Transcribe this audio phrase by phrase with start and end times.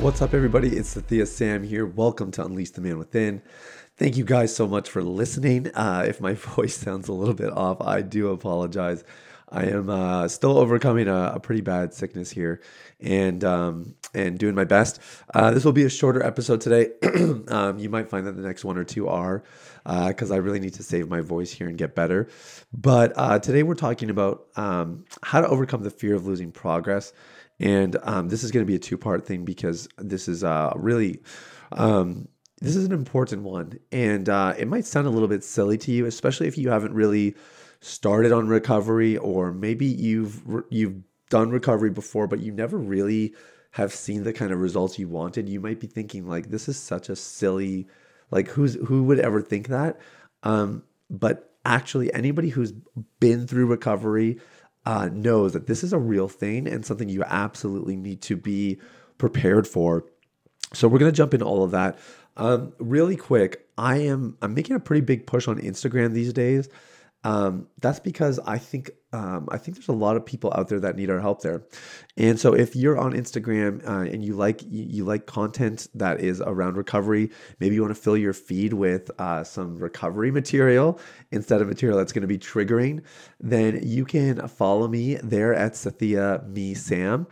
[0.00, 0.76] What's up, everybody?
[0.76, 1.84] It's Sathiya Sam here.
[1.84, 3.42] Welcome to Unleash the Man Within.
[3.96, 5.74] Thank you guys so much for listening.
[5.74, 9.02] Uh, if my voice sounds a little bit off, I do apologize.
[9.50, 12.60] I am uh, still overcoming a, a, pretty bad sickness here,
[13.00, 15.00] and um, and doing my best.
[15.34, 16.90] Uh, this will be a shorter episode today.
[17.48, 19.42] um, you might find that the next one or two are,
[19.84, 22.28] because uh, I really need to save my voice here and get better.
[22.72, 27.12] But uh, today we're talking about um, how to overcome the fear of losing progress.
[27.60, 30.72] And um, this is going to be a two part thing because this is uh,
[30.76, 31.20] really.
[31.72, 32.28] Um,
[32.60, 35.92] this is an important one, and uh, it might sound a little bit silly to
[35.92, 37.36] you, especially if you haven't really
[37.80, 40.96] started on recovery, or maybe you've you've
[41.30, 43.34] done recovery before, but you never really
[43.72, 45.48] have seen the kind of results you wanted.
[45.48, 47.86] You might be thinking like, "This is such a silly,
[48.30, 50.00] like who's who would ever think that?"
[50.42, 52.72] Um, but actually, anybody who's
[53.20, 54.40] been through recovery
[54.86, 58.78] uh, knows that this is a real thing and something you absolutely need to be
[59.18, 60.04] prepared for.
[60.72, 61.98] So we're gonna jump into all of that.
[62.36, 66.68] Um, really quick, I am I'm making a pretty big push on Instagram these days.
[67.24, 70.80] Um, that's because I think um, I think there's a lot of people out there
[70.80, 71.62] that need our help there,
[72.16, 76.20] and so if you're on Instagram uh, and you like you, you, like content that
[76.20, 81.00] is around recovery, maybe you want to fill your feed with uh, some recovery material
[81.30, 83.02] instead of material that's going to be triggering,
[83.40, 87.26] then you can follow me there at Sathiya Me Sam,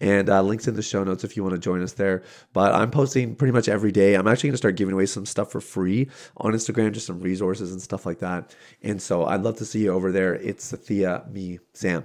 [0.00, 2.24] and uh, links in the show notes if you want to join us there.
[2.52, 4.14] But I'm posting pretty much every day.
[4.14, 7.20] I'm actually going to start giving away some stuff for free on Instagram, just some
[7.20, 8.54] resources and stuff like that.
[8.82, 10.34] And so I'd love to see you over there.
[10.34, 12.04] It's Sathiya, me, Sam.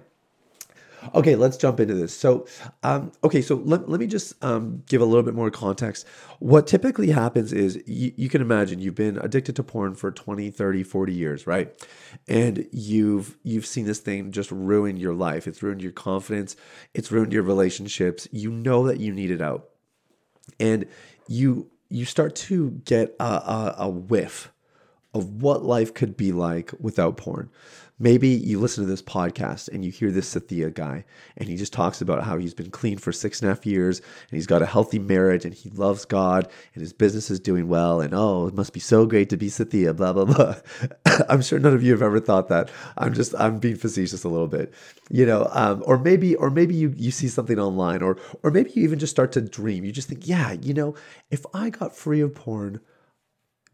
[1.14, 2.16] Okay, let's jump into this.
[2.16, 2.48] So,
[2.84, 6.06] um, okay, so let, let me just um, give a little bit more context.
[6.40, 10.50] What typically happens is you, you, can imagine you've been addicted to porn for 20,
[10.50, 11.72] 30, 40 years, right?
[12.28, 15.48] And you've you've seen this thing just ruin your life.
[15.48, 16.56] It's ruined your confidence,
[16.94, 18.28] it's ruined your relationships.
[18.32, 19.70] You know that you need it out.
[20.60, 20.86] And
[21.28, 24.52] you you start to get a, a, a whiff
[25.18, 27.50] of what life could be like without porn.
[28.00, 31.04] Maybe you listen to this podcast and you hear this Sathiya guy,
[31.36, 34.00] and he just talks about how he's been clean for six and a half years,
[34.00, 37.68] and he's got a healthy marriage, and he loves God, and his business is doing
[37.68, 40.56] well, and oh, it must be so great to be Sathiya, blah blah blah.
[41.28, 42.70] I'm sure none of you have ever thought that.
[43.00, 44.72] I'm just I'm being facetious a little bit,
[45.10, 45.48] you know.
[45.52, 49.00] Um, or maybe or maybe you you see something online, or or maybe you even
[49.00, 49.84] just start to dream.
[49.84, 50.94] You just think, yeah, you know,
[51.32, 52.80] if I got free of porn,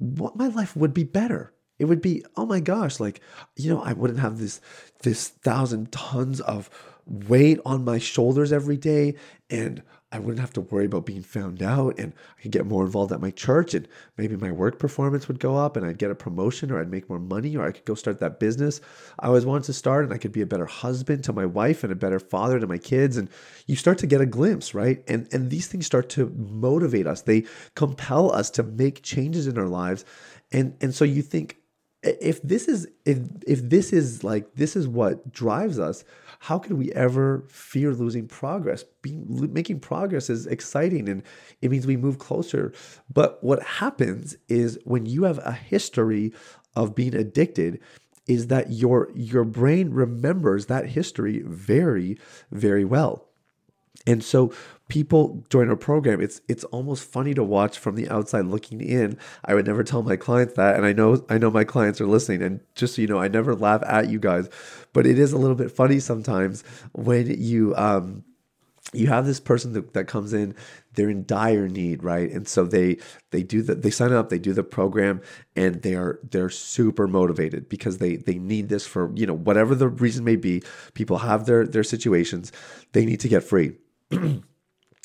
[0.03, 1.53] what my life would be better.
[1.80, 3.22] It would be, oh my gosh, like,
[3.56, 4.62] you know, I wouldn't have this
[5.02, 6.69] this thousand tons of
[7.06, 9.16] weight on my shoulders every day.
[9.50, 9.81] And
[10.13, 13.12] I wouldn't have to worry about being found out and I could get more involved
[13.12, 16.16] at my church and maybe my work performance would go up and I'd get a
[16.16, 18.79] promotion or I'd make more money or I could go start that business
[19.19, 21.84] I always wanted to start and I could be a better husband to my wife
[21.84, 23.29] and a better father to my kids and
[23.66, 25.03] you start to get a glimpse, right?
[25.07, 27.22] And and these things start to motivate us.
[27.22, 30.06] They compel us to make changes in our lives.
[30.52, 31.57] And and so you think
[32.03, 36.03] if this is if if this is like this is what drives us
[36.44, 38.84] how could we ever fear losing progress?
[39.02, 41.24] Being making progress is exciting and
[41.62, 42.74] it means we move closer.
[43.12, 46.34] But what happens is when you have a history
[46.75, 47.80] of being addicted
[48.28, 52.18] is that your your brain remembers that history very
[52.52, 53.30] very well
[54.05, 54.53] and so
[54.89, 56.21] people join our program.
[56.21, 59.17] It's it's almost funny to watch from the outside looking in.
[59.45, 62.07] I would never tell my clients that, and I know I know my clients are
[62.07, 62.41] listening.
[62.41, 64.49] And just so you know, I never laugh at you guys,
[64.93, 68.23] but it is a little bit funny sometimes when you um
[68.91, 70.53] you have this person that, that comes in
[70.93, 72.97] they're in dire need right and so they
[73.31, 75.22] they do the they sign up they do the program
[75.55, 79.73] and they are they're super motivated because they they need this for you know whatever
[79.73, 80.61] the reason may be
[80.93, 82.51] people have their their situations
[82.91, 83.73] they need to get free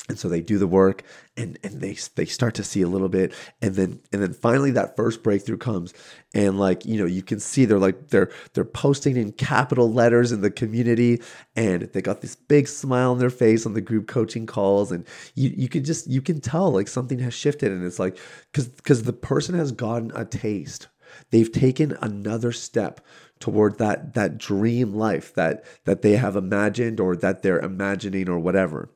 [0.08, 1.02] and so they do the work
[1.36, 4.70] and and they they start to see a little bit and then and then finally
[4.70, 5.92] that first breakthrough comes
[6.34, 10.32] and like you know you can see they're like they're they're posting in capital letters
[10.32, 11.20] in the community
[11.56, 15.06] and they got this big smile on their face on the group coaching calls and
[15.34, 18.18] you you can just you can tell like something has shifted and it's like
[18.52, 20.88] cuz cuz the person has gotten a taste.
[21.30, 23.00] They've taken another step
[23.40, 28.38] toward that that dream life that that they have imagined or that they're imagining or
[28.38, 28.90] whatever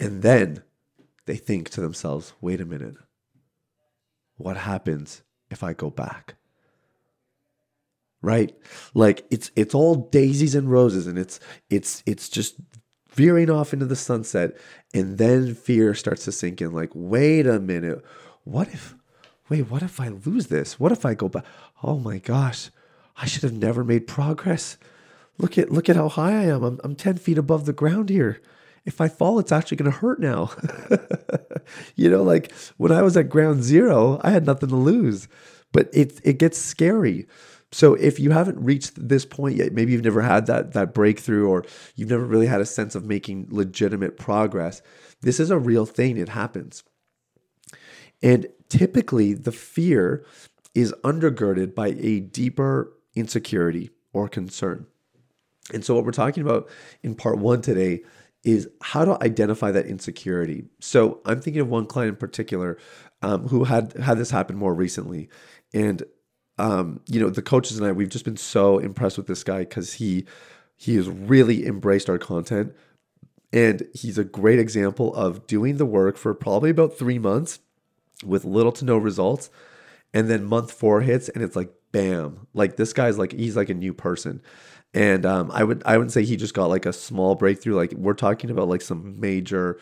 [0.00, 0.62] And then
[1.26, 2.96] they think to themselves, wait a minute,
[4.36, 6.34] what happens if I go back?
[8.20, 8.54] Right?
[8.94, 12.56] Like it's it's all daisies and roses and it's it's it's just
[13.10, 14.56] veering off into the sunset
[14.92, 18.02] and then fear starts to sink in like wait a minute,
[18.44, 18.94] what if
[19.50, 20.80] wait, what if I lose this?
[20.80, 21.44] What if I go back?
[21.82, 22.70] Oh my gosh,
[23.16, 24.78] I should have never made progress.
[25.36, 26.62] Look at look at how high I am.
[26.62, 28.40] I'm I'm 10 feet above the ground here.
[28.84, 30.50] If I fall, it's actually gonna hurt now.
[31.96, 35.28] you know, like when I was at ground zero, I had nothing to lose.
[35.72, 37.26] But it it gets scary.
[37.72, 41.48] So if you haven't reached this point yet, maybe you've never had that that breakthrough
[41.48, 41.64] or
[41.96, 44.82] you've never really had a sense of making legitimate progress.
[45.22, 46.16] This is a real thing.
[46.16, 46.84] It happens.
[48.22, 50.24] And typically the fear
[50.74, 54.86] is undergirded by a deeper insecurity or concern.
[55.72, 56.68] And so, what we're talking about
[57.02, 58.02] in part one today
[58.44, 60.64] is how to identify that insecurity.
[60.80, 62.78] So, I'm thinking of one client in particular
[63.22, 65.28] um, who had had this happen more recently,
[65.72, 66.02] and
[66.58, 69.60] um, you know, the coaches and I, we've just been so impressed with this guy
[69.60, 70.24] because he
[70.76, 72.74] he has really embraced our content,
[73.52, 77.60] and he's a great example of doing the work for probably about three months
[78.24, 79.50] with little to no results,
[80.12, 83.70] and then month four hits, and it's like bam, like this guy's like he's like
[83.70, 84.42] a new person.
[84.92, 87.76] And um, I would I wouldn't say he just got like a small breakthrough.
[87.76, 89.78] Like we're talking about like some major,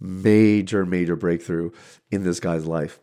[0.00, 1.72] major, major breakthrough
[2.10, 3.00] in this guy's life.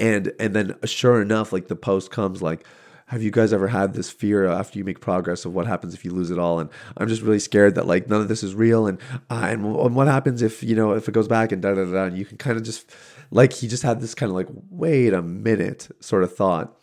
[0.00, 2.66] And and then sure enough, like the post comes like,
[3.06, 6.04] have you guys ever had this fear after you make progress of what happens if
[6.04, 6.58] you lose it all?
[6.58, 8.88] And I'm just really scared that like none of this is real.
[8.88, 8.98] And
[9.30, 11.84] uh, and, and what happens if you know if it goes back and da da
[11.84, 12.04] da.
[12.06, 12.90] And you can kind of just
[13.30, 16.76] like he just had this kind of like wait a minute sort of thought.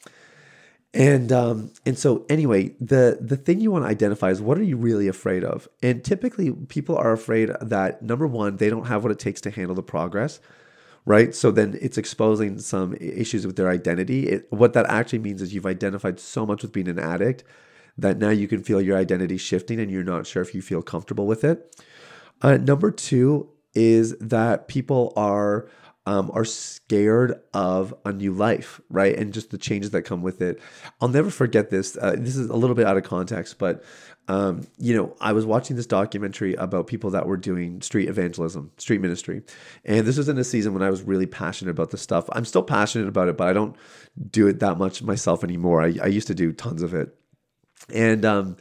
[0.95, 4.63] And um, and so anyway, the the thing you want to identify is what are
[4.63, 5.67] you really afraid of?
[5.83, 9.51] And typically, people are afraid that number one, they don't have what it takes to
[9.51, 10.39] handle the progress,
[11.05, 11.35] right?
[11.35, 14.29] So then it's exposing some issues with their identity.
[14.29, 17.43] It, what that actually means is you've identified so much with being an addict
[17.97, 20.81] that now you can feel your identity shifting, and you're not sure if you feel
[20.81, 21.75] comfortable with it.
[22.41, 25.69] Uh, number two is that people are
[26.05, 29.17] um, are scared of a new life, right?
[29.17, 30.61] And just the changes that come with it.
[31.01, 31.97] I'll never forget this.
[31.99, 33.83] Uh, this is a little bit out of context, but
[34.27, 38.71] um, you know, I was watching this documentary about people that were doing street evangelism,
[38.77, 39.43] street ministry,
[39.83, 42.27] and this was in a season when I was really passionate about this stuff.
[42.31, 43.75] I'm still passionate about it, but I don't
[44.31, 45.83] do it that much myself anymore.
[45.83, 47.15] I, I used to do tons of it,
[47.93, 48.57] and um,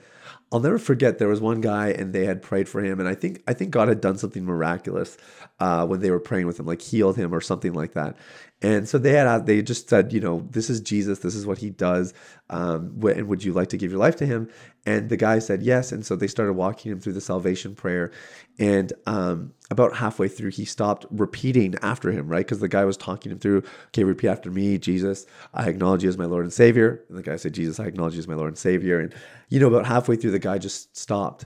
[0.54, 3.16] I'll never forget there was one guy and they had prayed for him and I
[3.16, 5.16] think I think God had done something miraculous
[5.58, 8.16] uh, when they were praying with him like healed him or something like that
[8.64, 11.18] and so they had they just said you know this is Jesus.
[11.18, 12.14] This is what he does.
[12.48, 14.48] Um, and would you like to give your life to him?
[14.86, 15.92] And the guy said yes.
[15.92, 18.10] And so they started walking him through the salvation prayer.
[18.58, 22.38] And um, about halfway through he stopped repeating after him right?
[22.38, 25.26] Because the guy was talking him through okay repeat after me Jesus.
[25.52, 27.04] I acknowledge you as my Lord and Savior.
[27.10, 28.98] And the guy said Jesus I acknowledge you as my Lord and Savior.
[28.98, 29.14] And
[29.50, 31.44] you know about halfway through the guy just stopped.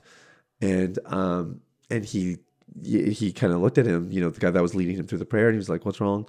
[0.60, 2.36] And um and he
[2.84, 5.18] he kind of looked at him you know the guy that was leading him through
[5.18, 6.28] the prayer and he was like what's wrong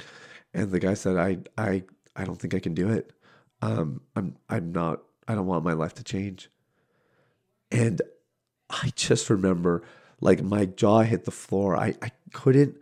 [0.53, 1.83] and the guy said i i
[2.15, 3.11] i don't think i can do it.
[3.61, 6.49] Um i'm i'm not i don't want my life to change.
[7.71, 8.01] And
[8.69, 9.83] i just remember
[10.21, 11.75] like my jaw hit the floor.
[11.75, 12.77] I i couldn't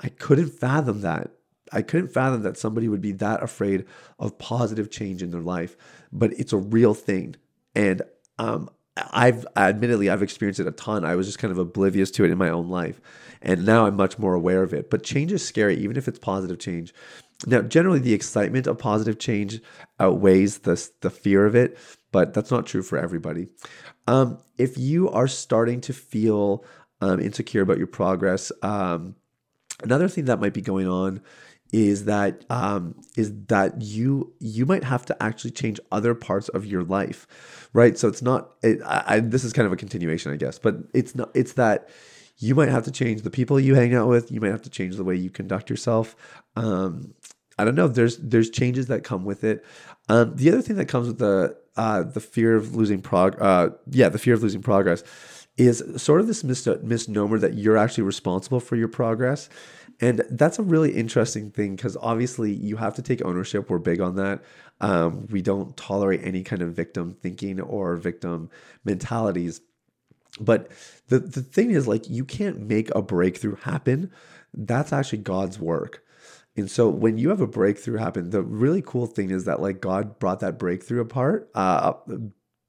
[0.00, 1.30] i couldn't fathom that.
[1.72, 3.86] I couldn't fathom that somebody would be that afraid
[4.18, 5.76] of positive change in their life,
[6.12, 7.36] but it's a real thing.
[7.74, 8.02] And
[8.38, 11.04] um, I've admittedly I've experienced it a ton.
[11.04, 13.00] I was just kind of oblivious to it in my own life,
[13.40, 14.90] and now I'm much more aware of it.
[14.90, 16.92] But change is scary, even if it's positive change.
[17.46, 19.60] Now, generally, the excitement of positive change
[19.98, 21.78] outweighs the the fear of it,
[22.10, 23.48] but that's not true for everybody.
[24.06, 26.64] Um, if you are starting to feel
[27.00, 29.16] um, insecure about your progress, um,
[29.82, 31.22] another thing that might be going on
[31.72, 36.66] is that um, is that you you might have to actually change other parts of
[36.66, 37.96] your life, right?
[37.98, 38.54] So it's not.
[38.62, 41.30] It, I, I, this is kind of a continuation, I guess, but it's not.
[41.34, 41.88] It's that
[42.38, 44.30] you might have to change the people you hang out with.
[44.30, 46.14] You might have to change the way you conduct yourself.
[46.56, 47.14] Um,
[47.58, 47.88] I don't know.
[47.88, 49.64] There's there's changes that come with it.
[50.08, 53.70] Um, the other thing that comes with the uh, the fear of losing prog, uh,
[53.90, 55.02] yeah, the fear of losing progress,
[55.56, 59.48] is sort of this mis- misnomer that you're actually responsible for your progress.
[60.00, 63.70] And that's a really interesting thing because obviously you have to take ownership.
[63.70, 64.42] We're big on that.
[64.80, 68.50] Um, we don't tolerate any kind of victim thinking or victim
[68.84, 69.60] mentalities.
[70.40, 70.70] But
[71.08, 74.10] the, the thing is, like, you can't make a breakthrough happen.
[74.54, 76.02] That's actually God's work.
[76.56, 79.80] And so when you have a breakthrough happen, the really cool thing is that like
[79.80, 81.50] God brought that breakthrough apart.
[81.54, 81.94] Uh,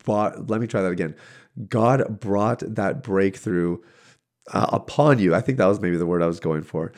[0.05, 1.15] brought, let me try that again.
[1.67, 3.79] God brought that breakthrough
[4.51, 5.33] uh, upon you.
[5.33, 6.91] I think that was maybe the word I was going for.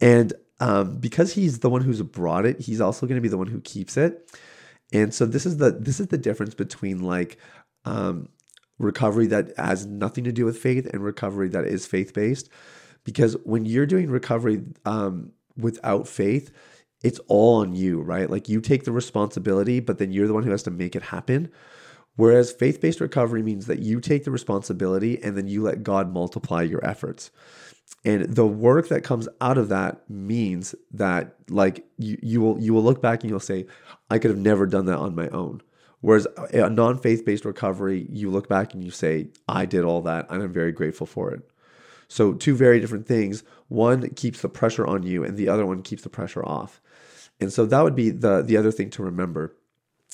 [0.00, 3.38] And um, because he's the one who's brought it, he's also going to be the
[3.38, 4.30] one who keeps it.
[4.92, 7.38] And so this is the this is the difference between like
[7.84, 8.28] um,
[8.78, 12.48] recovery that has nothing to do with faith and recovery that is faith based.
[13.04, 16.50] Because when you're doing recovery um, without faith,
[17.02, 18.28] it's all on you, right?
[18.28, 21.02] Like you take the responsibility, but then you're the one who has to make it
[21.02, 21.50] happen.
[22.18, 26.12] Whereas faith based recovery means that you take the responsibility and then you let God
[26.12, 27.30] multiply your efforts.
[28.04, 32.74] And the work that comes out of that means that like you, you will you
[32.74, 33.66] will look back and you'll say,
[34.10, 35.62] I could have never done that on my own.
[36.00, 40.28] Whereas a non-faith based recovery, you look back and you say, I did all that
[40.28, 41.48] and I'm very grateful for it.
[42.08, 43.44] So two very different things.
[43.68, 46.80] One keeps the pressure on you and the other one keeps the pressure off.
[47.40, 49.54] And so that would be the the other thing to remember.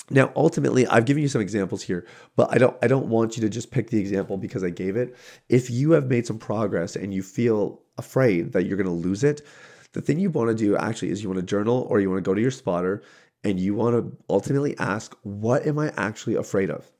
[0.09, 3.41] Now, ultimately, I've given you some examples here, but I don't I don't want you
[3.41, 5.15] to just pick the example because I gave it.
[5.49, 9.23] If you have made some progress and you feel afraid that you're going to lose
[9.23, 9.41] it,
[9.93, 12.23] the thing you want to do actually is you want to journal or you want
[12.23, 13.01] to go to your spotter
[13.43, 16.91] and you want to ultimately ask, what am I actually afraid of?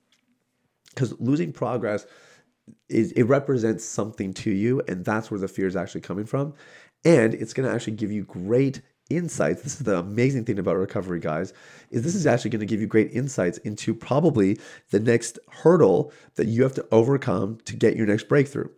[0.89, 2.05] Because losing progress
[2.87, 6.53] is it represents something to you, and that's where the fear is actually coming from.
[7.03, 9.61] And it's going to actually give you great insights.
[9.61, 11.53] This is the amazing thing about recovery, guys,
[11.91, 14.59] is this is actually going to give you great insights into probably
[14.89, 18.69] the next hurdle that you have to overcome to get your next breakthrough.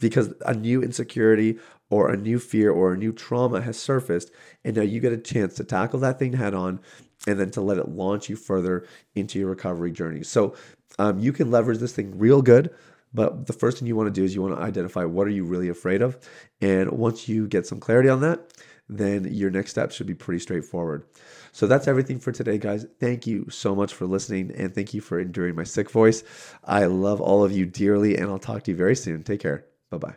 [0.00, 4.30] Because a new insecurity or a new fear or a new trauma has surfaced,
[4.64, 6.80] and now you get a chance to tackle that thing head on
[7.26, 10.22] and then to let it launch you further into your recovery journey.
[10.22, 10.54] So
[10.98, 12.74] um, you can leverage this thing real good.
[13.14, 15.30] But the first thing you want to do is you want to identify what are
[15.30, 16.18] you really afraid of.
[16.60, 18.40] And once you get some clarity on that,
[18.88, 21.04] then your next step should be pretty straightforward.
[21.52, 22.86] So that's everything for today, guys.
[23.00, 26.24] Thank you so much for listening and thank you for enduring my sick voice.
[26.64, 29.22] I love all of you dearly and I'll talk to you very soon.
[29.22, 29.66] Take care.
[29.90, 30.16] Bye bye.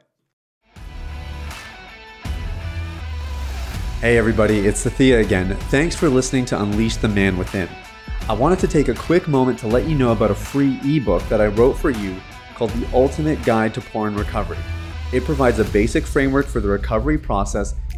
[4.02, 5.56] Hey, everybody, it's Sathiya again.
[5.72, 7.68] Thanks for listening to Unleash the Man Within.
[8.30, 11.24] I wanted to take a quick moment to let you know about a free ebook
[11.30, 12.16] that I wrote for you
[12.54, 14.58] called The Ultimate Guide to Porn Recovery.
[15.14, 17.74] It provides a basic framework for the recovery process